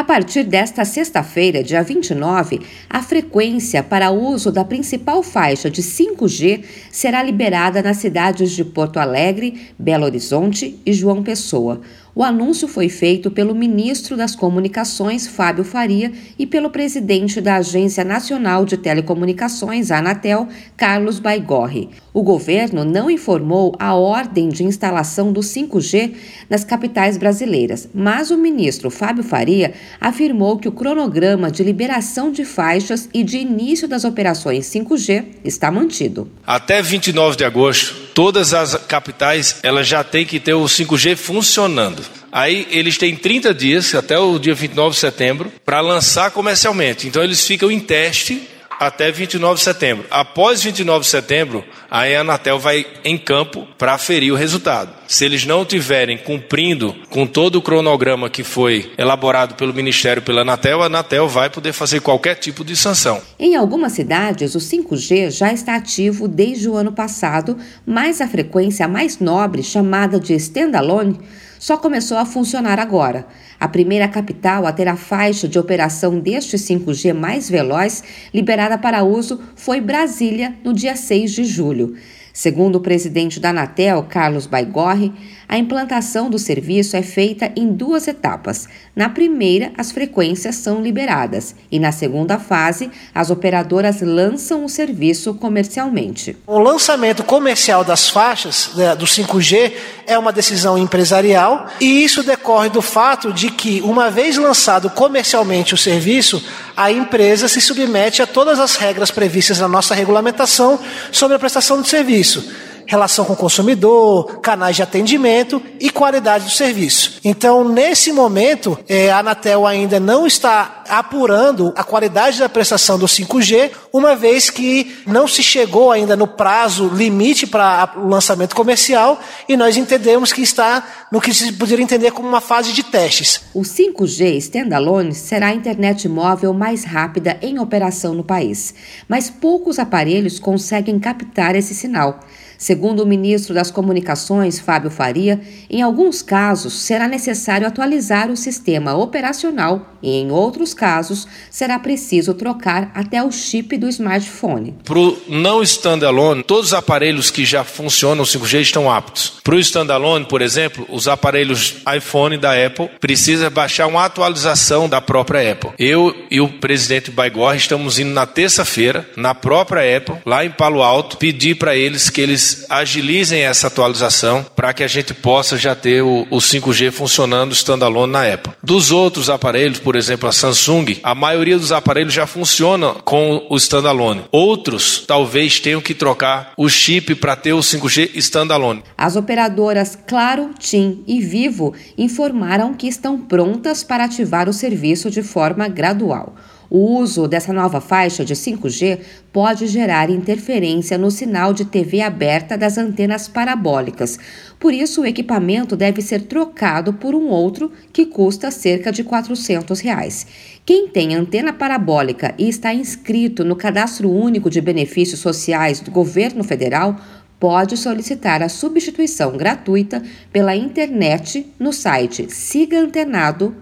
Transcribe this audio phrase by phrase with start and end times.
[0.00, 6.64] A partir desta sexta-feira, dia 29, a frequência para uso da principal faixa de 5G
[6.90, 11.82] será liberada nas cidades de Porto Alegre, Belo Horizonte e João Pessoa.
[12.20, 18.04] O anúncio foi feito pelo ministro das Comunicações, Fábio Faria, e pelo presidente da Agência
[18.04, 21.88] Nacional de Telecomunicações, Anatel, Carlos Baigorre.
[22.12, 26.12] O governo não informou a ordem de instalação do 5G
[26.50, 32.44] nas capitais brasileiras, mas o ministro Fábio Faria afirmou que o cronograma de liberação de
[32.44, 36.30] faixas e de início das operações 5G está mantido.
[36.46, 42.09] Até 29 de agosto, todas as capitais elas já têm que ter o 5G funcionando.
[42.32, 47.08] Aí eles têm 30 dias, até o dia 29 de setembro, para lançar comercialmente.
[47.08, 48.48] Então eles ficam em teste
[48.78, 50.06] até 29 de setembro.
[50.10, 54.90] Após 29 de setembro, a Anatel vai em campo para aferir o resultado.
[55.06, 60.40] Se eles não tiverem cumprindo com todo o cronograma que foi elaborado pelo Ministério pela
[60.42, 63.20] Anatel, a Anatel vai poder fazer qualquer tipo de sanção.
[63.38, 68.88] Em algumas cidades, o 5G já está ativo desde o ano passado, mas a frequência
[68.88, 71.18] mais nobre, chamada de standalone,
[71.60, 73.26] só começou a funcionar agora.
[73.60, 78.02] A primeira capital a ter a faixa de operação deste 5G mais veloz
[78.32, 81.94] liberada para uso foi Brasília, no dia 6 de julho.
[82.32, 85.12] Segundo o presidente da Anatel, Carlos Baigorre,
[85.48, 88.68] a implantação do serviço é feita em duas etapas.
[88.94, 95.34] Na primeira, as frequências são liberadas e na segunda fase, as operadoras lançam o serviço
[95.34, 96.36] comercialmente.
[96.46, 99.72] O lançamento comercial das faixas né, do 5G
[100.06, 105.74] é uma decisão empresarial e isso decorre do fato de que, uma vez lançado comercialmente
[105.74, 106.42] o serviço,
[106.76, 110.78] a empresa se submete a todas as regras previstas na nossa regulamentação
[111.12, 112.44] sobre a prestação de serviço
[112.90, 117.20] relação com o consumidor, canais de atendimento e qualidade do serviço.
[117.24, 123.06] Então, nesse momento, é, a Anatel ainda não está apurando a qualidade da prestação do
[123.06, 129.20] 5G, uma vez que não se chegou ainda no prazo limite para o lançamento comercial
[129.48, 133.42] e nós entendemos que está no que se poderia entender como uma fase de testes.
[133.54, 138.74] O 5G standalone será a internet móvel mais rápida em operação no país,
[139.08, 142.18] mas poucos aparelhos conseguem captar esse sinal.
[142.60, 145.40] Segundo o ministro das Comunicações, Fábio Faria,
[145.70, 152.34] em alguns casos será necessário atualizar o sistema operacional e, em outros casos, será preciso
[152.34, 154.76] trocar até o chip do smartphone.
[154.84, 159.38] Para o não standalone, todos os aparelhos que já funcionam 5G estão aptos.
[159.42, 165.00] Para o standalone, por exemplo, os aparelhos iPhone da Apple precisa baixar uma atualização da
[165.00, 165.70] própria Apple.
[165.78, 170.82] Eu e o presidente Baigorre estamos indo na terça-feira na própria Apple, lá em Palo
[170.82, 175.74] Alto, pedir para eles que eles agilizem essa atualização para que a gente possa já
[175.74, 178.56] ter o, o 5G funcionando standalone na época.
[178.62, 183.56] Dos outros aparelhos, por exemplo, a Samsung, a maioria dos aparelhos já funciona com o
[183.56, 184.22] standalone.
[184.32, 188.82] Outros talvez tenham que trocar o chip para ter o 5G standalone.
[188.98, 195.22] As operadoras Claro, TIM e Vivo informaram que estão prontas para ativar o serviço de
[195.22, 196.34] forma gradual.
[196.72, 199.00] O uso dessa nova faixa de 5G
[199.32, 204.16] pode gerar interferência no sinal de TV aberta das antenas parabólicas.
[204.56, 209.08] Por isso, o equipamento deve ser trocado por um outro que custa cerca de R$
[209.08, 209.80] 400.
[209.80, 210.24] Reais.
[210.64, 216.44] Quem tem antena parabólica e está inscrito no Cadastro Único de Benefícios Sociais do Governo
[216.44, 216.94] Federal
[217.40, 220.00] pode solicitar a substituição gratuita
[220.32, 223.58] pela internet no site sigaantenado.com.br.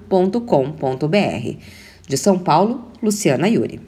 [2.08, 3.87] De São Paulo, Luciana Yuri.